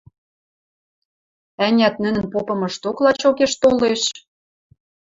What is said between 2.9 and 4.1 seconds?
лачокеш толеш?